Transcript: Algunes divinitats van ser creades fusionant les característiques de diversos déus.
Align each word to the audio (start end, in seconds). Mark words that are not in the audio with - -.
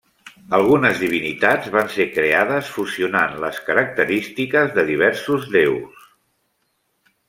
Algunes 0.59 0.95
divinitats 1.01 1.67
van 1.75 1.91
ser 1.97 2.09
creades 2.17 2.73
fusionant 2.79 3.39
les 3.47 3.63
característiques 3.71 4.77
de 4.81 4.91
diversos 4.93 5.51
déus. 5.59 6.15